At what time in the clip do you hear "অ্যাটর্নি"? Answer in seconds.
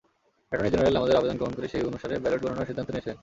0.47-0.69